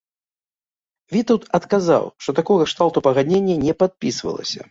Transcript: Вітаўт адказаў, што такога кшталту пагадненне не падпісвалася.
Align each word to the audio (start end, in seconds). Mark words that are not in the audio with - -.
Вітаўт 1.15 1.43
адказаў, 1.57 2.09
што 2.25 2.29
такога 2.41 2.63
кшталту 2.71 3.05
пагадненне 3.09 3.55
не 3.67 3.73
падпісвалася. 3.83 4.59